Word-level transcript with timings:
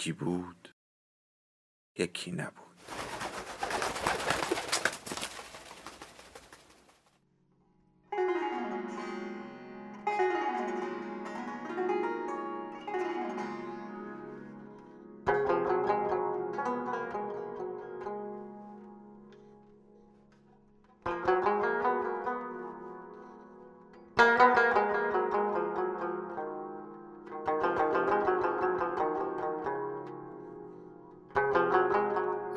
یکی 0.00 0.12
بود 0.12 0.74
یکی 1.98 2.32
نبود. 2.32 2.69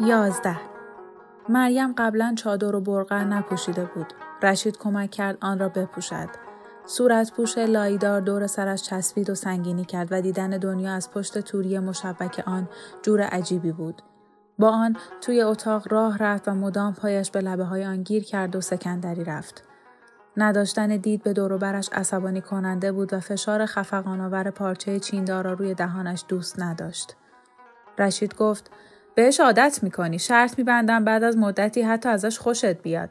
یازده 0.06 0.60
مریم 1.50 1.94
قبلا 1.98 2.34
چادر 2.38 2.76
و 2.76 2.82
برقع 2.82 3.24
نپوشیده 3.24 3.86
بود. 3.86 4.14
رشید 4.44 4.78
کمک 4.78 5.12
کرد 5.12 5.38
آن 5.42 5.60
را 5.60 5.70
بپوشد. 5.70 6.30
صورت 6.86 7.34
پوش 7.34 7.58
لایدار 7.58 8.22
دور 8.22 8.48
سرش 8.48 8.82
چسبید 8.82 9.30
و 9.30 9.36
سنگینی 9.36 9.86
کرد 9.86 10.08
و 10.12 10.22
دیدن 10.22 10.50
دنیا 10.50 10.94
از 10.94 11.12
پشت 11.12 11.40
توری 11.40 11.80
مشبک 11.80 12.44
آن 12.46 12.70
جور 13.02 13.22
عجیبی 13.22 13.72
بود. 13.72 14.02
با 14.60 14.70
آن 14.70 14.98
توی 15.22 15.42
اتاق 15.42 15.94
راه 15.94 16.18
رفت 16.18 16.48
و 16.48 16.52
مدام 16.52 16.94
پایش 16.94 17.32
به 17.32 17.42
لبه 17.42 17.64
های 17.64 17.86
آن 17.86 18.04
گیر 18.04 18.24
کرد 18.24 18.56
و 18.56 18.62
سکندری 18.62 19.24
رفت. 19.24 19.64
نداشتن 20.38 20.98
دید 20.98 21.24
به 21.24 21.34
دوروبرش 21.34 21.90
عصبانی 21.94 22.42
کننده 22.42 22.92
بود 22.92 23.14
و 23.14 23.20
فشار 23.20 23.66
خفقانآور 23.66 24.50
پارچه 24.50 25.00
چیندار 25.00 25.44
را 25.44 25.54
روی 25.54 25.74
دهانش 25.74 26.26
دوست 26.28 26.60
نداشت. 26.60 27.16
رشید 27.98 28.36
گفت 28.36 28.72
بهش 29.16 29.40
عادت 29.40 29.80
می‌کنی 29.84 30.20
شرط 30.20 30.58
میبندم 30.58 31.04
بعد 31.04 31.24
از 31.24 31.38
مدتی 31.38 31.82
حتی 31.82 32.10
ازش 32.10 32.40
خوشت 32.40 32.82
بیاد 32.82 33.10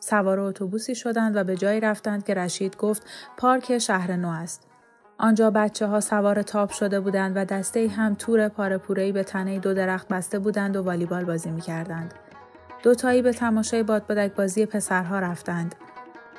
سوار 0.00 0.40
اتوبوسی 0.40 0.94
شدند 0.94 1.36
و 1.36 1.44
به 1.44 1.56
جایی 1.56 1.80
رفتند 1.80 2.24
که 2.24 2.34
رشید 2.34 2.76
گفت 2.76 3.02
پارک 3.36 3.78
شهر 3.78 4.16
نو 4.16 4.28
است 4.28 4.66
آنجا 5.18 5.50
بچه 5.50 5.86
ها 5.86 6.00
سوار 6.00 6.42
تاپ 6.42 6.72
شده 6.72 7.00
بودند 7.00 7.36
و 7.36 7.44
دسته 7.44 7.88
هم 7.88 8.14
تور 8.14 8.48
پارپورهی 8.48 9.12
به 9.12 9.22
تنه 9.22 9.58
دو 9.58 9.74
درخت 9.74 10.08
بسته 10.08 10.38
بودند 10.38 10.76
و 10.76 10.82
والیبال 10.82 11.24
بازی 11.24 11.50
می‌کردند. 11.50 12.14
دوتایی 12.82 13.22
به 13.22 13.32
تماشای 13.32 13.82
بادبادک 13.82 14.34
بازی 14.34 14.66
پسرها 14.66 15.18
رفتند. 15.18 15.74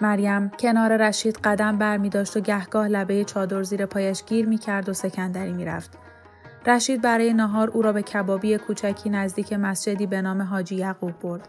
مریم 0.02 0.50
کنار 0.50 0.98
رشید 0.98 1.40
قدم 1.44 1.78
بر 1.78 1.98
می 1.98 2.10
داشت 2.10 2.38
و 2.38 2.40
گهگاه 2.40 2.88
لبه 2.88 3.24
چادر 3.24 3.64
زیر 3.64 3.86
پایش 3.86 4.24
گیر 4.24 4.46
می 4.46 4.58
کرد 4.58 4.90
و 4.90 4.94
سکندری 4.94 5.52
می 5.52 5.66
رفت. 5.66 5.98
رشید 6.68 7.02
برای 7.02 7.34
نهار 7.34 7.70
او 7.70 7.82
را 7.82 7.94
به 7.94 8.02
کبابی 8.02 8.58
کوچکی 8.58 9.10
نزدیک 9.10 9.54
مسجدی 9.54 10.08
به 10.08 10.22
نام 10.22 10.42
حاجی 10.42 10.76
یعقوب 10.76 11.20
برد. 11.20 11.48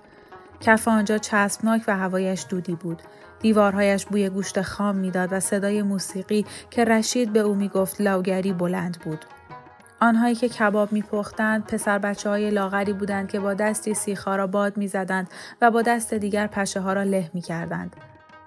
کف 0.60 0.88
آنجا 0.88 1.18
چسبناک 1.18 1.82
و 1.88 1.96
هوایش 1.96 2.46
دودی 2.48 2.74
بود. 2.74 3.02
دیوارهایش 3.40 4.06
بوی 4.06 4.28
گوشت 4.28 4.62
خام 4.62 4.96
می‌داد 4.96 5.28
و 5.32 5.40
صدای 5.40 5.82
موسیقی 5.82 6.46
که 6.70 6.84
رشید 6.84 7.32
به 7.32 7.40
او 7.40 7.54
می‌گفت 7.54 8.00
لاوگری 8.00 8.52
بلند 8.52 8.98
بود. 9.04 9.24
آنهایی 10.00 10.34
که 10.34 10.48
کباب 10.48 10.92
میپختند 10.92 11.64
پسر 11.64 11.98
بچه 11.98 12.30
های 12.30 12.50
لاغری 12.50 12.92
بودند 12.92 13.28
که 13.28 13.40
با 13.40 13.54
دستی 13.54 13.94
سیخها 13.94 14.36
را 14.36 14.46
باد 14.46 14.76
می‌زدند 14.76 15.28
و 15.62 15.70
با 15.70 15.82
دست 15.82 16.14
دیگر 16.14 16.46
پشه 16.46 16.80
ها 16.80 16.92
را 16.92 17.02
له 17.02 17.30
می‌کردند. 17.34 17.96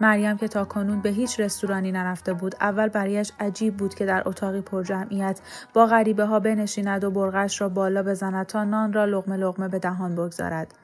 مریم 0.02 0.38
که 0.38 0.48
تا 0.48 0.66
کنون 0.66 1.02
به 1.02 1.10
هیچ 1.10 1.40
رستورانی 1.40 1.92
نرفته 1.92 2.34
بود 2.34 2.56
اول 2.62 2.88
برایش 2.88 3.32
عجیب 3.40 3.78
بود 3.78 3.96
که 3.96 4.06
در 4.06 4.24
اتاقی 4.26 4.62
پر 4.62 4.84
جمعیت 4.84 5.40
با 5.74 5.86
غریبه 5.86 6.26
ها 6.26 6.40
بنشیند 6.40 7.04
و 7.04 7.12
برغش 7.12 7.62
را 7.62 7.70
بالا 7.70 8.04
بزند 8.04 8.46
تا 8.46 8.64
نان 8.64 8.94
را 8.94 9.06
لغمه 9.06 9.38
لغمه 9.38 9.68
به 9.68 9.80
دهان 9.80 10.16
بگذارد 10.16 10.76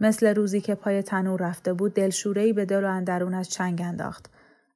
مثل 0.00 0.34
روزی 0.34 0.60
که 0.60 0.74
پای 0.74 1.02
تنور 1.02 1.42
رفته 1.42 1.72
بود 1.72 1.94
دلشورهای 1.94 2.52
به 2.52 2.64
دل 2.64 2.84
و 2.84 2.86
اندرونش 2.86 3.48
چنگ 3.48 3.82
انداخت 3.84 4.30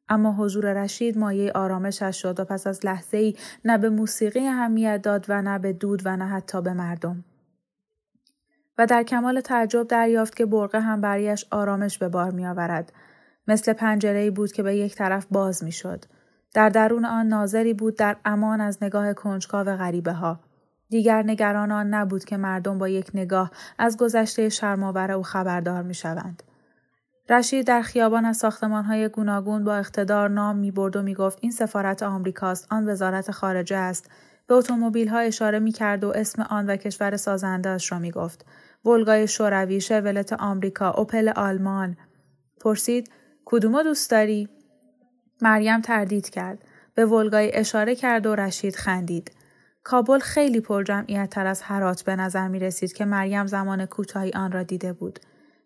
اما 0.09 0.33
حضور 0.33 0.73
رشید 0.73 1.19
مایه 1.19 1.53
آرامشش 1.53 2.23
شد 2.23 2.41
و 2.41 2.45
پس 2.45 2.67
از 2.67 2.87
لحظه 2.87 3.17
ای 3.17 3.35
نه 3.65 3.79
به 3.79 3.91
موسیقی 3.91 4.47
اهمیت 4.47 5.03
داد 5.03 5.27
و 5.29 5.43
نه 5.43 5.59
به 5.59 5.73
دود 5.73 6.03
و 6.05 6.17
نه 6.17 6.27
حتی 6.27 6.63
به 6.63 6.73
مردم. 6.73 7.25
و 8.79 8.87
در 8.87 9.03
کمال 9.03 9.41
تعجب 9.41 9.89
دریافت 9.89 10.37
که 10.37 10.47
برقه 10.47 10.81
هم 10.81 11.01
برایش 11.01 11.47
آرامش 11.51 11.99
به 11.99 12.09
بار 12.09 12.31
می 12.31 12.47
آورد. 12.47 12.93
مثل 13.49 13.73
پنجره 13.73 14.31
بود 14.31 14.53
که 14.53 14.63
به 14.63 14.77
یک 14.77 14.95
طرف 14.95 15.27
باز 15.31 15.65
می 15.65 15.73
شد. 15.73 16.05
در 16.55 16.69
درون 16.69 17.05
آن 17.05 17.27
ناظری 17.27 17.75
بود 17.75 17.97
در 17.97 18.17
امان 18.25 18.61
از 18.61 18.79
نگاه 18.83 19.15
کنجکاو 19.15 19.77
غریبه 19.77 20.13
ها. 20.13 20.41
دیگر 20.89 21.23
نگران 21.23 21.73
آن 21.73 21.95
نبود 21.95 22.25
که 22.25 22.37
مردم 22.37 22.79
با 22.79 22.89
یک 22.89 23.11
نگاه 23.15 23.51
از 23.79 23.97
گذشته 23.97 24.49
شرماور 24.49 25.13
او 25.13 25.23
خبردار 25.23 25.83
می 25.83 25.95
شوند. 25.95 26.43
رشید 27.29 27.67
در 27.67 27.83
خیابان 27.83 28.25
از 28.25 28.45
های 28.61 29.09
گوناگون 29.09 29.65
با 29.65 29.77
اقتدار 29.77 30.29
نام 30.31 30.57
می 30.57 30.71
برد 30.71 30.97
و 30.97 31.03
می 31.03 31.15
گفت 31.15 31.39
این 31.41 31.53
سفارت 31.53 32.03
آمریکاست 32.03 32.67
آن 32.71 32.89
وزارت 32.89 33.31
خارجه 33.31 33.77
است 33.77 34.11
به 34.47 34.55
اتومبیل 34.55 35.09
ها 35.09 35.19
اشاره 35.19 35.59
می 35.59 35.73
کرد 35.73 36.05
و 36.05 36.13
اسم 36.15 36.43
آن 36.43 36.67
و 36.67 36.77
کشور 36.77 37.17
سازندهاش 37.17 37.93
را 37.93 37.99
می 37.99 38.11
گفت. 38.11 38.47
ولگای 38.85 39.29
شوروی، 39.29 39.81
شرولت 39.81 40.33
آمریکا، 40.33 40.91
اوپل 40.91 41.29
آلمان. 41.29 41.97
پرسید 42.61 43.11
کدومو 43.49 43.83
دوست 43.83 44.11
داری؟ 44.11 44.49
مریم 45.43 45.81
تردید 45.81 46.31
کرد. 46.31 46.59
به 46.95 47.07
ولگای 47.07 47.55
اشاره 47.55 47.95
کرد 47.95 48.27
و 48.27 48.35
رشید 48.35 48.77
خندید. 48.77 49.31
کابل 49.85 50.19
خیلی 50.19 50.61
پر 50.61 50.83
جمعیت 50.83 51.31
تر 51.31 51.47
از 51.47 51.63
هرات 51.63 52.03
به 52.03 52.17
نظر 52.17 52.49
می 52.49 52.59
رسید 52.59 52.93
که 52.93 53.05
مریم 53.05 53.47
زمان 53.47 53.87
کوتاهی 53.87 54.33
آن 54.33 54.53
را 54.53 54.63
دیده 54.63 54.93
بود. 54.93 55.21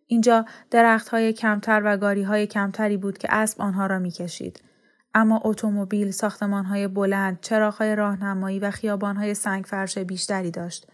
اینجا 0.07 0.45
درخت 0.71 1.09
های 1.09 1.33
کمتر 1.33 1.83
و 1.85 1.97
گاری 1.97 2.23
های 2.23 2.47
کمتری 2.47 2.97
بود 2.97 3.19
که 3.19 3.29
اسب 3.31 3.63
آنها 3.63 3.87
را 3.87 3.99
می 3.99 4.11
کشید. 4.11 4.63
اما 5.15 5.41
اتومبیل، 5.45 6.11
ساختمان 6.11 6.65
های 6.65 6.89
بلند، 6.89 7.41
چراغ 7.41 7.75
های 7.75 7.97
راهنمایی 7.97 8.59
و 8.59 8.71
خیابان 8.71 9.17
های 9.17 9.35
سنگ 9.35 9.65
فرش 9.65 9.99
بیشتری 9.99 10.51
داشت. 10.51 10.87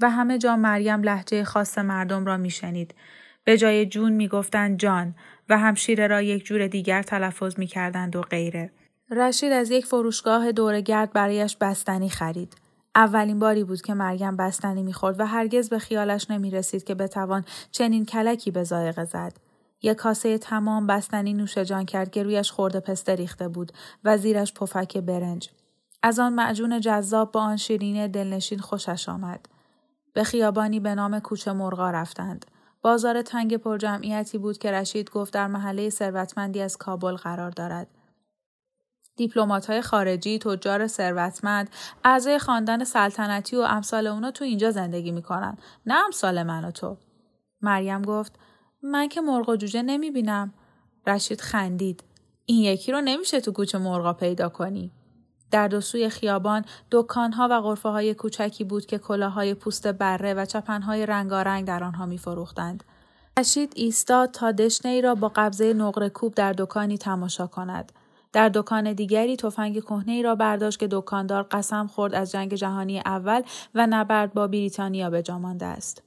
و 0.00 0.10
همه 0.10 0.38
جا 0.38 0.56
مریم 0.56 1.02
لحجه 1.02 1.44
خاص 1.44 1.78
مردم 1.78 2.26
را 2.26 2.36
می 2.36 2.50
شنید. 2.50 2.94
به 3.44 3.56
جای 3.56 3.86
جون 3.86 4.12
می 4.12 4.28
گفتن 4.28 4.76
جان 4.76 5.14
و 5.48 5.58
همشیره 5.58 6.06
را 6.06 6.22
یک 6.22 6.44
جور 6.44 6.66
دیگر 6.66 7.02
تلفظ 7.02 7.58
می 7.58 7.66
کردند 7.66 8.16
و 8.16 8.20
غیره. 8.20 8.72
رشید 9.10 9.52
از 9.52 9.70
یک 9.70 9.86
فروشگاه 9.86 10.52
دورگرد 10.52 11.12
برایش 11.12 11.56
بستنی 11.56 12.08
خرید. 12.08 12.56
اولین 12.94 13.38
باری 13.38 13.64
بود 13.64 13.82
که 13.82 13.94
مریم 13.94 14.36
بستنی 14.36 14.82
می‌خورد 14.82 15.20
و 15.20 15.26
هرگز 15.26 15.68
به 15.68 15.78
خیالش 15.78 16.30
نمی 16.30 16.50
رسید 16.50 16.84
که 16.84 16.94
بتوان 16.94 17.44
چنین 17.70 18.04
کلکی 18.04 18.50
به 18.50 18.64
زایقه 18.64 19.04
زد. 19.04 19.32
یک 19.82 19.96
کاسه 19.96 20.38
تمام 20.38 20.86
بستنی 20.86 21.32
نوش 21.32 21.58
جان 21.58 21.84
کرد 21.84 22.10
که 22.10 22.22
رویش 22.22 22.50
خورده 22.50 22.80
پسته 22.80 23.14
ریخته 23.14 23.48
بود 23.48 23.72
و 24.04 24.16
زیرش 24.16 24.54
پفک 24.54 24.96
برنج. 24.96 25.50
از 26.02 26.18
آن 26.18 26.32
معجون 26.32 26.80
جذاب 26.80 27.32
با 27.32 27.40
آن 27.40 27.56
شیرینی 27.56 28.08
دلنشین 28.08 28.58
خوشش 28.58 29.08
آمد. 29.08 29.46
به 30.12 30.24
خیابانی 30.24 30.80
به 30.80 30.94
نام 30.94 31.20
کوچه 31.20 31.52
مرغا 31.52 31.90
رفتند. 31.90 32.46
بازار 32.82 33.22
تنگ 33.22 33.56
پرجمعیتی 33.56 34.38
بود 34.38 34.58
که 34.58 34.72
رشید 34.72 35.10
گفت 35.10 35.32
در 35.32 35.46
محله 35.46 35.90
ثروتمندی 35.90 36.60
از 36.60 36.76
کابل 36.76 37.12
قرار 37.12 37.50
دارد. 37.50 37.88
های 39.68 39.82
خارجی، 39.82 40.38
تجار 40.38 40.86
ثروتمند، 40.86 41.70
اعضای 42.04 42.38
خاندان 42.38 42.84
سلطنتی 42.84 43.56
و 43.56 43.60
امثال 43.60 44.06
اونا 44.06 44.30
تو 44.30 44.44
اینجا 44.44 44.70
زندگی 44.70 45.10
می‌کنن. 45.10 45.58
نه 45.86 45.94
امثال 46.04 46.42
من 46.42 46.64
و 46.64 46.70
تو. 46.70 46.96
مریم 47.62 48.02
گفت 48.02 48.32
من 48.82 49.08
که 49.08 49.20
مرغ 49.20 49.48
و 49.48 49.56
جوجه 49.56 49.82
نمی‌بینم. 49.82 50.54
رشید 51.06 51.40
خندید. 51.40 52.04
این 52.46 52.62
یکی 52.62 52.92
رو 52.92 53.00
نمیشه 53.00 53.40
تو 53.40 53.52
کوچه 53.52 53.78
مرغا 53.78 54.12
پیدا 54.12 54.48
کنی. 54.48 54.92
در 55.50 55.68
دو 55.68 55.80
سوی 55.80 56.08
خیابان 56.08 56.64
دکانها 56.90 57.48
و 57.50 57.60
غرفه 57.60 57.88
های 57.88 58.14
کوچکی 58.14 58.64
بود 58.64 58.86
که 58.86 58.98
کلاهای 58.98 59.54
پوست 59.54 59.86
بره 59.86 60.34
و 60.34 60.44
چپنهای 60.44 61.06
رنگارنگ 61.06 61.66
در 61.66 61.84
آنها 61.84 62.06
میفروختند. 62.06 62.84
رشید 63.38 63.72
ایستاد 63.76 64.30
تا 64.30 64.52
دشنه 64.52 64.92
ای 64.92 65.02
را 65.02 65.14
با 65.14 65.32
قبضه 65.36 65.72
نقره 65.72 66.08
کوب 66.08 66.34
در 66.34 66.52
دکانی 66.52 66.98
تماشا 66.98 67.46
کند. 67.46 67.92
در 68.32 68.48
دکان 68.48 68.92
دیگری 68.92 69.36
تفنگ 69.36 69.80
کهنه 69.80 70.12
ای 70.12 70.22
را 70.22 70.34
برداشت 70.34 70.78
که 70.78 70.88
دکاندار 70.90 71.42
قسم 71.42 71.86
خورد 71.86 72.14
از 72.14 72.32
جنگ 72.32 72.54
جهانی 72.54 72.98
اول 72.98 73.42
و 73.74 73.86
نبرد 73.90 74.34
با 74.34 74.46
بریتانیا 74.46 75.10
به 75.10 75.22
مانده 75.28 75.66
است. 75.66 76.02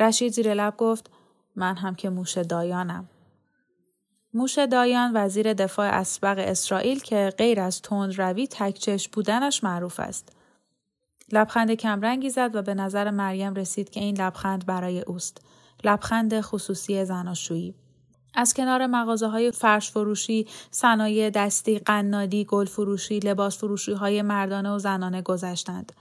رشید 0.00 0.32
زیر 0.32 0.54
لب 0.54 0.76
گفت 0.76 1.10
من 1.56 1.76
هم 1.76 1.94
که 1.94 2.10
موش 2.10 2.38
دایانم. 2.38 3.08
موش 4.36 4.58
دایان 4.58 5.10
وزیر 5.14 5.52
دفاع 5.52 5.86
اسبق 5.86 6.38
اسرائیل 6.38 7.00
که 7.00 7.32
غیر 7.38 7.60
از 7.60 7.82
تند 7.82 8.20
روی 8.20 8.46
تکچش 8.46 9.08
بودنش 9.08 9.64
معروف 9.64 10.00
است. 10.00 10.32
لبخند 11.32 11.74
کمرنگی 11.74 12.30
زد 12.30 12.50
و 12.54 12.62
به 12.62 12.74
نظر 12.74 13.10
مریم 13.10 13.54
رسید 13.54 13.90
که 13.90 14.00
این 14.00 14.20
لبخند 14.20 14.66
برای 14.66 15.00
اوست. 15.00 15.40
لبخند 15.84 16.40
خصوصی 16.40 17.04
زناشویی. 17.04 17.74
از 18.34 18.54
کنار 18.54 18.86
مغازه 18.86 19.26
های 19.26 19.50
فرش 19.50 19.90
فروشی، 19.90 20.46
صنایع 20.70 21.30
دستی، 21.30 21.78
قنادی، 21.78 22.44
گل 22.44 22.66
فروشی، 22.66 23.18
لباس 23.18 23.58
فروشی 23.58 23.92
های 23.92 24.22
مردانه 24.22 24.70
و 24.70 24.78
زنانه 24.78 25.22
گذشتند. 25.22 25.92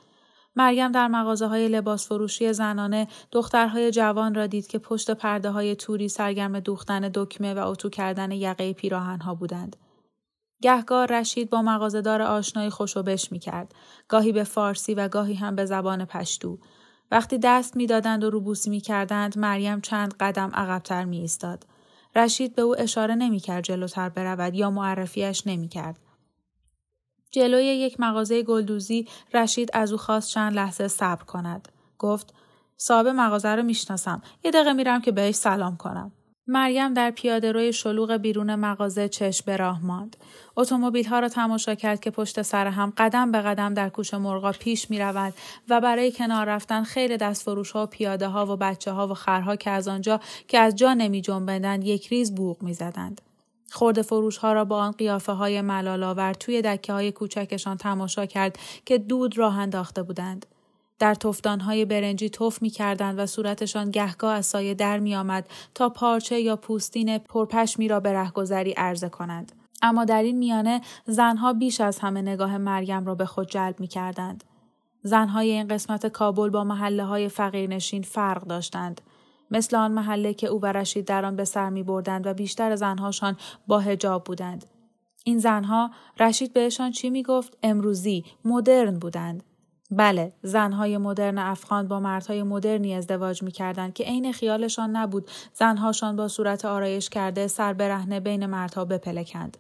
مریم 0.56 0.92
در 0.92 1.08
مغازه 1.08 1.48
های 1.48 1.68
لباس 1.68 2.08
فروشی 2.08 2.54
زنانه 2.54 3.08
دخترهای 3.32 3.92
جوان 3.92 4.36
را 4.36 4.48
دید 4.48 4.68
که 4.68 4.80
پشت 4.80 5.12
پرده 5.12 5.50
های 5.50 5.76
توری 5.76 6.10
سرگرم 6.10 6.60
دوختن 6.60 7.12
دکمه 7.14 7.54
و 7.54 7.68
اتو 7.68 7.90
کردن 7.90 8.32
یقه 8.32 8.74
پیراهن 8.74 9.20
ها 9.20 9.36
بودند. 9.36 9.76
گهگاه 10.62 11.06
رشید 11.06 11.50
با 11.50 11.62
مغازهدار 11.62 12.22
آشنایی 12.22 12.70
خوشوبش 12.70 13.32
می 13.32 13.40
کرد. 13.40 13.76
گاهی 14.08 14.32
به 14.32 14.44
فارسی 14.44 14.94
و 14.94 15.08
گاهی 15.08 15.34
هم 15.34 15.56
به 15.56 15.66
زبان 15.66 16.06
پشتو. 16.06 16.60
وقتی 17.12 17.38
دست 17.38 17.78
می‌دادند 17.78 18.24
و 18.24 18.30
روبوسی 18.30 18.70
می 18.70 18.80
کردند 18.80 19.38
مریم 19.38 19.82
چند 19.82 20.14
قدم 20.20 20.52
عقبتر 20.54 21.06
می 21.06 21.18
ایستاد. 21.18 21.66
رشید 22.16 22.56
به 22.56 22.62
او 22.62 22.80
اشاره 22.80 23.16
نمی 23.16 23.40
کرد 23.40 23.64
جلوتر 23.64 24.10
برود 24.10 24.56
یا 24.56 24.70
معرفیش 24.72 25.48
نمی 25.48 25.68
کرد. 25.68 26.00
جلوی 27.36 27.66
یک 27.66 28.00
مغازه 28.00 28.44
گلدوزی 28.44 29.08
رشید 29.34 29.70
از 29.74 29.92
او 29.92 29.98
خواست 29.98 30.30
چند 30.30 30.54
لحظه 30.54 30.88
صبر 30.88 31.24
کند. 31.24 31.70
گفت 32.00 32.34
صاحب 32.78 33.08
مغازه 33.08 33.50
رو 33.50 33.64
می‌شناسم. 33.64 34.22
یه 34.44 34.52
دقیقه 34.52 34.74
میرم 34.74 35.02
که 35.02 35.12
بهش 35.12 35.36
سلام 35.36 35.78
کنم. 35.78 36.12
مریم 36.48 36.94
در 36.94 37.12
پیاده 37.12 37.52
روی 37.52 37.74
شلوغ 37.74 38.12
بیرون 38.12 38.56
مغازه 38.56 39.10
چشم 39.10 39.44
به 39.46 39.58
راه 39.58 39.86
ماند. 39.86 40.18
اتومبیل 40.56 41.06
ها 41.06 41.20
را 41.20 41.30
تماشا 41.30 41.76
کرد 41.76 42.00
که 42.00 42.12
پشت 42.12 42.42
سر 42.42 42.68
هم 42.68 42.94
قدم 42.98 43.32
به 43.32 43.42
قدم 43.42 43.74
در 43.74 43.90
کوچ 43.90 44.14
مرغا 44.14 44.52
پیش 44.52 44.90
می 44.90 45.00
رود 45.00 45.34
و 45.70 45.82
برای 45.82 46.12
کنار 46.12 46.46
رفتن 46.46 46.84
خیر 46.84 47.18
دستفروش 47.18 47.72
ها 47.72 47.84
و 47.84 47.86
پیاده 47.86 48.28
ها 48.28 48.54
و 48.54 48.58
بچه 48.58 48.92
ها 48.92 49.08
و 49.08 49.14
خرها 49.14 49.56
که 49.56 49.70
از 49.70 49.88
آنجا 49.88 50.20
که 50.48 50.60
از 50.60 50.76
جا 50.76 50.94
نمی 50.94 51.22
جنبندند 51.22 51.84
یک 51.84 52.08
ریز 52.08 52.36
بوغ 52.36 52.64
می 52.64 52.74
زدند. 52.74 53.22
خورده 53.76 54.02
فروش 54.02 54.38
ها 54.38 54.54
را 54.54 54.66
با 54.66 54.78
آن 54.78 54.92
قیافه 54.92 55.32
های 55.32 55.62
ملالاور 55.62 56.34
توی 56.34 56.62
دکه 56.62 56.94
های 56.94 57.12
کوچکشان 57.12 57.78
تماشا 57.78 58.26
کرد 58.26 58.60
که 58.86 58.98
دود 58.98 59.38
راه 59.38 59.60
انداخته 59.60 60.04
بودند. 60.04 60.46
در 61.00 61.18
های 61.62 61.86
برنجی 61.86 62.30
توف 62.30 62.62
می 62.62 62.70
کردند 62.70 63.20
و 63.20 63.26
صورتشان 63.26 63.92
گهگاه 63.92 64.34
از 64.34 64.46
سایه 64.46 64.74
در 64.74 65.00
می 65.00 65.16
آمد 65.16 65.48
تا 65.76 65.90
پارچه 65.90 66.40
یا 66.40 66.56
پوستین 66.56 67.18
پرپشمی 67.18 67.88
را 67.88 68.00
به 68.00 68.14
رهگذری 68.14 68.72
عرضه 68.72 69.10
کنند. 69.10 69.52
اما 69.82 70.06
در 70.06 70.24
این 70.24 70.38
میانه 70.38 70.82
زنها 71.06 71.54
بیش 71.54 71.82
از 71.82 72.00
همه 72.00 72.22
نگاه 72.22 72.58
مریم 72.58 73.06
را 73.06 73.16
به 73.16 73.26
خود 73.26 73.50
جلب 73.50 73.80
می 73.80 73.88
کردند. 73.88 74.44
زنهای 75.04 75.52
این 75.52 75.68
قسمت 75.68 76.08
کابل 76.08 76.50
با 76.50 76.64
محله 76.64 77.04
های 77.04 77.30
فقیرنشین 77.30 78.02
فرق 78.02 78.44
داشتند. 78.44 79.02
مثل 79.56 79.76
آن 79.76 79.92
محله 79.92 80.34
که 80.34 80.48
او 80.48 80.62
و 80.62 80.66
رشید 80.66 81.06
در 81.06 81.26
آن 81.26 81.36
به 81.36 81.46
سر 81.46 81.70
می 81.70 81.84
بردند 81.84 82.28
و 82.28 82.34
بیشتر 82.34 82.76
زنهاشان 82.76 83.38
با 83.68 83.80
هجاب 83.80 84.24
بودند. 84.24 84.66
این 85.24 85.40
زنها 85.40 85.92
رشید 86.20 86.54
بهشان 86.54 86.92
چی 86.92 87.10
می 87.10 87.24
گفت؟ 87.24 87.58
امروزی، 87.64 88.26
مدرن 88.46 89.00
بودند. 89.00 89.44
بله، 89.92 90.34
زنهای 90.42 90.98
مدرن 90.98 91.38
افغان 91.38 91.88
با 91.88 92.00
مردهای 92.00 92.44
مدرنی 92.44 92.96
ازدواج 92.96 93.44
می 93.44 93.52
کردند 93.52 93.94
که 93.94 94.04
عین 94.04 94.32
خیالشان 94.34 94.96
نبود 94.96 95.32
زنهاشان 95.54 96.16
با 96.16 96.28
صورت 96.28 96.66
آرایش 96.66 97.10
کرده 97.10 97.48
سر 97.48 97.74
برهنه 97.74 98.20
بین 98.20 98.46
مردها 98.46 98.86
بپلکند. 98.86 99.58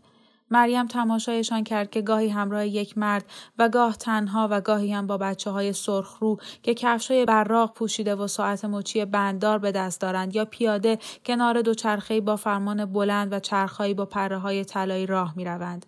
مریم 0.51 0.87
تماشایشان 0.87 1.63
کرد 1.63 1.89
که 1.89 2.01
گاهی 2.01 2.29
همراه 2.29 2.67
یک 2.67 2.97
مرد 2.97 3.25
و 3.57 3.69
گاه 3.69 3.95
تنها 3.95 4.47
و 4.51 4.61
گاهی 4.61 4.93
هم 4.93 5.07
با 5.07 5.17
بچه 5.17 5.51
های 5.51 5.73
سرخ 5.73 6.17
رو 6.19 6.37
که 6.63 6.73
کفشای 6.73 7.25
براق 7.25 7.73
پوشیده 7.73 8.15
و 8.15 8.27
ساعت 8.27 8.65
مچی 8.65 9.05
بنددار 9.05 9.59
به 9.59 9.71
دست 9.71 10.01
دارند 10.01 10.35
یا 10.35 10.45
پیاده 10.45 10.99
کنار 11.25 11.61
دوچرخهای 11.61 12.21
با 12.21 12.35
فرمان 12.35 12.85
بلند 12.85 13.33
و 13.33 13.39
چرخهایی 13.39 13.93
با 13.93 14.05
پره 14.05 14.37
های 14.37 14.65
طلایی 14.65 15.05
راه 15.05 15.33
می 15.35 15.45
روند. 15.45 15.85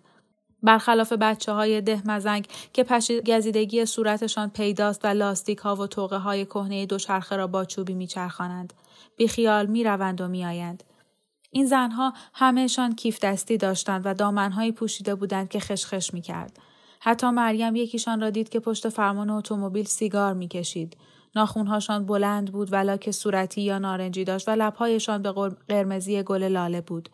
برخلاف 0.62 1.12
بچه 1.12 1.52
های 1.52 1.80
ده 1.80 2.02
مزنگ 2.04 2.46
که 2.72 2.84
پشت 2.84 3.30
گزیدگی 3.30 3.86
صورتشان 3.86 4.50
پیداست 4.50 5.04
و 5.04 5.08
لاستیک 5.08 5.58
ها 5.58 5.76
و 5.76 5.86
توقه 5.86 6.16
های 6.16 6.44
کهنه 6.44 6.86
دوچرخه 6.86 7.36
را 7.36 7.46
با 7.46 7.64
چوبی 7.64 7.94
میچرخانند. 7.94 8.72
بیخیال 9.16 9.66
می 9.66 9.84
روند 9.84 10.20
و 10.20 10.28
می 10.28 10.44
آیند. 10.44 10.84
این 11.50 11.66
زنها 11.66 12.12
همهشان 12.34 12.94
کیف 12.94 13.20
دستی 13.20 13.56
داشتند 13.56 14.02
و 14.04 14.14
دامنهایی 14.14 14.72
پوشیده 14.72 15.14
بودند 15.14 15.48
که 15.48 15.60
خشخش 15.60 16.14
می 16.14 16.20
کرد. 16.20 16.58
حتی 17.00 17.30
مریم 17.30 17.76
یکیشان 17.76 18.20
را 18.20 18.30
دید 18.30 18.48
که 18.48 18.60
پشت 18.60 18.88
فرمان 18.88 19.30
اتومبیل 19.30 19.84
سیگار 19.84 20.34
می 20.34 20.48
کشید. 20.48 20.96
ناخونهاشان 21.36 22.06
بلند 22.06 22.52
بود 22.52 22.72
ولاک 22.72 23.10
صورتی 23.10 23.62
یا 23.62 23.78
نارنجی 23.78 24.24
داشت 24.24 24.48
و 24.48 24.50
لبهایشان 24.50 25.22
به 25.22 25.32
قرمزی 25.68 26.22
گل 26.22 26.42
لاله 26.42 26.80
بود. 26.80 27.08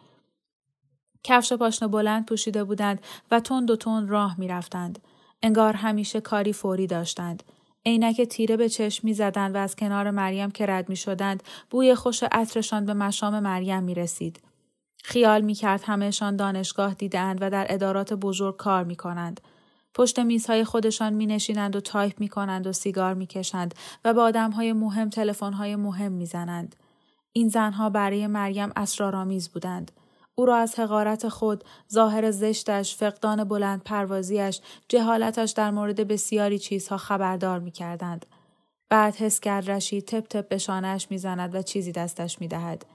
کفش 1.24 1.52
پاشنه 1.52 1.88
بلند 1.88 2.26
پوشیده 2.26 2.64
بودند 2.64 3.00
و 3.30 3.40
تند 3.40 3.70
و 3.70 3.76
تند 3.76 4.10
راه 4.10 4.40
می 4.40 4.48
رفتند. 4.48 4.98
انگار 5.42 5.72
همیشه 5.72 6.20
کاری 6.20 6.52
فوری 6.52 6.86
داشتند. 6.86 7.42
عینک 7.86 8.20
تیره 8.20 8.56
به 8.56 8.68
چشم 8.68 9.00
می 9.06 9.14
زدند 9.14 9.54
و 9.54 9.58
از 9.58 9.76
کنار 9.76 10.10
مریم 10.10 10.50
که 10.50 10.66
رد 10.66 10.88
می 10.88 10.96
شدند 10.96 11.42
بوی 11.70 11.94
خوش 11.94 12.22
عطرشان 12.32 12.84
به 12.84 12.94
مشام 12.94 13.40
مریم 13.40 13.82
می 13.82 13.94
رسید. 13.94 14.40
خیال 15.04 15.40
می 15.40 15.54
کرد 15.54 15.82
همهشان 15.84 16.36
دانشگاه 16.36 16.94
دیدند 16.94 17.38
و 17.40 17.50
در 17.50 17.66
ادارات 17.68 18.12
بزرگ 18.12 18.56
کار 18.56 18.84
می 18.84 18.96
کنند. 18.96 19.40
پشت 19.94 20.18
میزهای 20.18 20.64
خودشان 20.64 21.12
می 21.12 21.26
نشینند 21.26 21.76
و 21.76 21.80
تایپ 21.80 22.20
می 22.20 22.28
کنند 22.28 22.66
و 22.66 22.72
سیگار 22.72 23.14
می 23.14 23.26
کشند 23.26 23.74
و 24.04 24.14
به 24.14 24.20
آدم 24.20 24.50
های 24.50 24.72
مهم 24.72 25.10
تلفن 25.10 25.52
های 25.52 25.76
مهم 25.76 26.12
می 26.12 26.26
زنند. 26.26 26.76
این 27.32 27.48
زنها 27.48 27.90
برای 27.90 28.26
مریم 28.26 28.72
اسرارآمیز 28.76 29.48
بودند. 29.48 29.92
او 30.34 30.46
را 30.46 30.56
از 30.56 30.78
حقارت 30.78 31.28
خود، 31.28 31.64
ظاهر 31.92 32.30
زشتش، 32.30 32.96
فقدان 32.96 33.44
بلند 33.44 33.82
پروازیش، 33.82 34.60
جهالتش 34.88 35.50
در 35.50 35.70
مورد 35.70 36.08
بسیاری 36.08 36.58
چیزها 36.58 36.96
خبردار 36.96 37.58
می 37.58 37.70
کردند. 37.70 38.26
بعد 38.88 39.16
حس 39.16 39.40
کرد 39.40 39.70
رشید 39.70 40.04
تپ 40.04 40.26
تپ 40.28 40.48
به 40.48 40.58
شانهش 40.58 41.06
می‌زند 41.10 41.54
و 41.54 41.62
چیزی 41.62 41.92
دستش 41.92 42.40
می 42.40 42.48
دهد. 42.48 42.86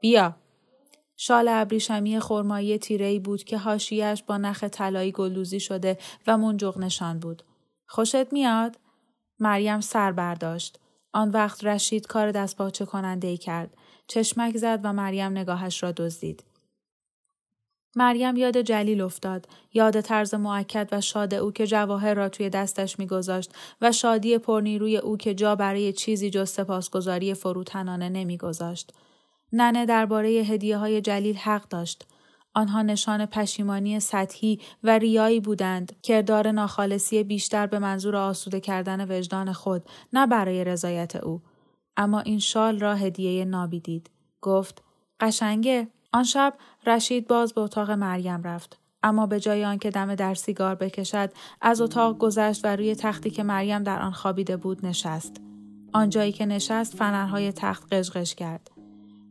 بیا. 0.00 0.36
شال 1.16 1.48
ابریشمی 1.48 2.20
خرمایی 2.20 2.78
تیرهی 2.78 3.18
بود 3.18 3.44
که 3.44 3.58
هاشیش 3.58 4.22
با 4.22 4.36
نخ 4.36 4.64
طلایی 4.64 5.12
گلدوزی 5.12 5.60
شده 5.60 5.98
و 6.26 6.38
منجق 6.38 6.78
نشان 6.78 7.18
بود. 7.18 7.42
خوشت 7.86 8.32
میاد؟ 8.32 8.78
مریم 9.38 9.80
سر 9.80 10.12
برداشت. 10.12 10.80
آن 11.12 11.30
وقت 11.30 11.64
رشید 11.64 12.06
کار 12.06 12.32
دست 12.32 12.56
باچه 12.56 12.84
کننده 12.84 13.28
ای 13.28 13.36
کرد. 13.36 13.76
چشمک 14.06 14.56
زد 14.56 14.80
و 14.82 14.92
مریم 14.92 15.32
نگاهش 15.32 15.82
را 15.82 15.92
دزدید. 15.92 16.44
مریم 17.96 18.36
یاد 18.36 18.60
جلیل 18.60 19.00
افتاد، 19.00 19.48
یاد 19.72 20.00
طرز 20.00 20.34
معکد 20.34 20.88
و 20.92 21.00
شاد 21.00 21.34
او 21.34 21.52
که 21.52 21.66
جواهر 21.66 22.14
را 22.14 22.28
توی 22.28 22.50
دستش 22.50 22.98
میگذاشت 22.98 23.52
و 23.80 23.92
شادی 23.92 24.38
پرنیروی 24.38 24.96
او 24.96 25.16
که 25.16 25.34
جا 25.34 25.56
برای 25.56 25.92
چیزی 25.92 26.30
جز 26.30 26.50
سپاسگزاری 26.50 27.34
فروتنانه 27.34 28.08
نمیگذاشت. 28.08 28.94
ننه 29.52 29.86
درباره 29.86 30.28
هدیه 30.28 30.78
های 30.78 31.00
جلیل 31.00 31.36
حق 31.36 31.68
داشت. 31.68 32.06
آنها 32.54 32.82
نشان 32.82 33.26
پشیمانی 33.26 34.00
سطحی 34.00 34.60
و 34.82 34.98
ریایی 34.98 35.40
بودند. 35.40 35.92
کردار 36.02 36.50
ناخالصی 36.50 37.22
بیشتر 37.22 37.66
به 37.66 37.78
منظور 37.78 38.16
آسوده 38.16 38.60
کردن 38.60 39.10
وجدان 39.10 39.52
خود 39.52 39.82
نه 40.12 40.26
برای 40.26 40.64
رضایت 40.64 41.16
او. 41.16 41.42
اما 41.96 42.20
این 42.20 42.38
شال 42.38 42.78
را 42.78 42.94
هدیه 42.94 43.44
نابی 43.44 43.80
دید 43.80 44.10
گفت 44.40 44.82
قشنگه؟ 45.20 45.88
آن 46.14 46.24
شب 46.24 46.54
رشید 46.86 47.26
باز 47.26 47.54
به 47.54 47.60
اتاق 47.60 47.90
مریم 47.90 48.42
رفت. 48.42 48.78
اما 49.02 49.26
به 49.26 49.40
جای 49.40 49.64
آنکه 49.64 49.90
دم 49.90 50.14
در 50.14 50.34
سیگار 50.34 50.74
بکشد 50.74 51.30
از 51.60 51.80
اتاق 51.80 52.18
گذشت 52.18 52.64
و 52.64 52.76
روی 52.76 52.94
تختی 52.94 53.30
که 53.30 53.42
مریم 53.42 53.82
در 53.82 54.02
آن 54.02 54.12
خوابیده 54.12 54.56
بود 54.56 54.86
نشست. 54.86 55.36
آنجایی 55.92 56.32
که 56.32 56.46
نشست 56.46 56.96
فنرهای 56.96 57.52
تخت 57.52 57.92
قشقش 57.92 58.34
کرد. 58.34 58.70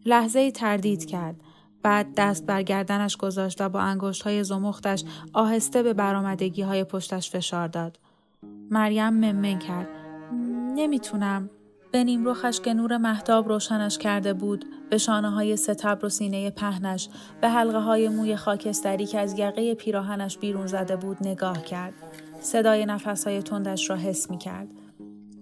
لحظه 0.06 0.40
ای 0.40 0.52
تردید 0.52 1.06
کرد. 1.06 1.36
بعد 1.84 2.14
دست 2.18 2.46
بر 2.46 2.64
گردنش 2.64 3.18
گذاشت 3.18 3.62
و 3.62 3.70
با 3.70 3.80
انگشت 3.80 4.22
های 4.22 4.44
زمختش 4.44 5.04
آهسته 5.34 5.84
به 5.84 5.94
برامدگی 5.94 6.62
های 6.62 6.84
پشتش 6.84 7.32
فشار 7.32 7.68
داد. 7.68 8.00
مریم 8.72 9.10
ممن 9.10 9.60
کرد. 9.60 9.90
نمی‌تونم. 10.76 11.50
به 11.94 12.04
نیمروخش 12.04 12.60
که 12.60 12.74
نور 12.74 12.98
محتاب 12.98 13.48
روشنش 13.48 13.98
کرده 13.98 14.34
بود 14.34 14.66
به 14.90 14.98
شانه 14.98 15.30
های 15.30 15.58
ستبر 15.58 16.06
و 16.06 16.10
سینه 16.10 16.50
پهنش 16.50 17.10
به 17.42 17.50
حلقه 17.50 17.80
های 17.80 18.10
موی 18.10 18.36
خاکستری 18.36 19.06
که 19.06 19.20
از 19.20 19.40
یقه 19.40 19.76
پیراهنش 19.76 20.38
بیرون 20.38 20.68
زده 20.68 20.96
بود 20.96 21.18
نگاه 21.22 21.64
کرد 21.64 21.94
صدای 22.42 22.86
نفس 22.86 23.28
های 23.28 23.42
تندش 23.42 23.90
را 23.90 23.96
حس 23.96 24.32
می 24.32 24.38
کرد. 24.38 24.68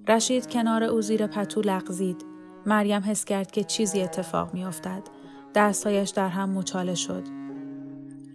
رشید 0.08 0.50
کنار 0.50 0.84
او 0.84 1.01
زیر 1.01 1.27
پتو 1.27 1.62
لغزید. 1.62 2.25
مریم 2.65 3.01
حس 3.01 3.25
کرد 3.25 3.51
که 3.51 3.63
چیزی 3.63 4.01
اتفاق 4.01 4.53
می 4.53 4.63
افتد. 4.63 5.03
در 5.53 5.74
هم 6.17 6.50
مچاله 6.50 6.96
شد. 6.96 7.24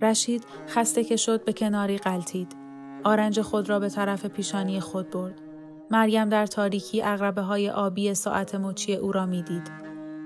رشید 0.02 0.44
خسته 0.68 1.04
که 1.04 1.16
شد 1.16 1.44
به 1.44 1.52
کناری 1.52 1.98
قلتید. 1.98 2.56
آرنج 3.04 3.40
خود 3.40 3.68
را 3.68 3.78
به 3.78 3.88
طرف 3.88 4.26
پیشانی 4.26 4.80
خود 4.80 5.10
برد. 5.10 5.45
مریم 5.90 6.28
در 6.28 6.46
تاریکی 6.46 7.02
اغربه 7.02 7.42
های 7.42 7.70
آبی 7.70 8.14
ساعت 8.14 8.54
مچی 8.54 8.94
او 8.94 9.12
را 9.12 9.26
می‌دید. 9.26 9.70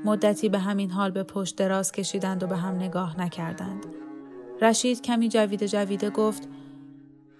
مدتی 0.04 0.48
به 0.48 0.58
همین 0.58 0.90
حال 0.90 1.10
به 1.10 1.22
پشت 1.22 1.56
دراز 1.56 1.92
کشیدند 1.92 2.42
و 2.42 2.46
به 2.46 2.56
هم 2.56 2.74
نگاه 2.74 3.20
نکردند. 3.20 3.86
رشید 4.62 5.02
کمی 5.02 5.28
جویده 5.28 5.68
جویده 5.68 6.10
گفت 6.10 6.48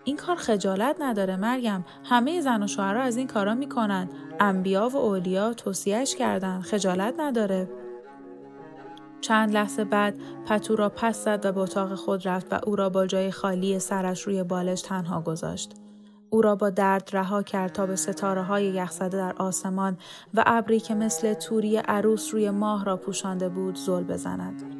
این 0.05 0.17
کار 0.17 0.37
خجالت 0.37 0.97
نداره 1.01 1.37
مریم. 1.37 1.85
همه 2.05 2.41
زن 2.41 2.63
و 2.63 2.67
شوهرها 2.67 3.03
از 3.03 3.17
این 3.17 3.27
کارا 3.27 3.55
می‌کنن. 3.55 4.09
انبیا 4.41 4.89
و 4.89 4.97
اولیا 4.97 5.55
توصیهش 5.55 6.15
کردن. 6.15 6.61
خجالت 6.61 7.15
نداره. 7.19 7.71
چند 9.21 9.53
لحظه 9.53 9.85
بعد 9.85 10.15
پتو 10.47 10.77
را 10.77 10.89
پس 10.89 11.25
زد 11.25 11.47
و 11.47 11.53
به 11.53 11.61
اتاق 11.61 11.95
خود 11.95 12.29
رفت 12.29 12.53
و 12.53 12.61
او 12.67 12.77
را 12.77 12.91
با 12.91 13.07
جای 13.07 13.31
خالی 13.31 13.79
سرش 13.79 14.23
روی 14.23 14.43
بالش 14.43 14.83
تنها 14.83 15.21
گذاشت. 15.21 15.80
او 16.31 16.43
را 16.43 16.57
با 16.57 16.71
درد 16.71 17.11
رها 17.13 17.43
کرد 17.43 17.73
تا 17.73 17.87
به 17.87 17.97
ستاره 17.97 18.43
های 18.43 18.65
یخزده 18.65 19.17
در 19.17 19.35
آسمان 19.39 19.99
و 20.35 20.43
ابری 20.47 20.81
که 20.81 20.95
مثل 20.95 21.35
توری 21.35 21.77
عروس 21.77 22.35
روی 22.35 22.51
ماه 22.51 22.85
را 22.85 22.97
پوشانده 22.97 23.49
بود 23.49 23.77
زل 23.77 24.05
بزند. 24.05 24.80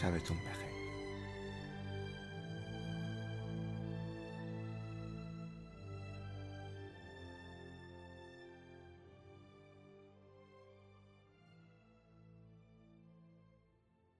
sabes 0.00 0.22
tú 0.24 0.32
un 0.32 0.38
peje. 0.38 0.69